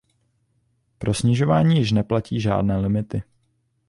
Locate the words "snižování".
1.13-1.77